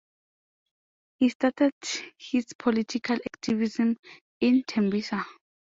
He 1.19 1.29
started 1.29 1.73
his 2.17 2.53
political 2.57 3.17
activism 3.17 3.97
in 4.39 4.63
Tembisa. 4.63 5.23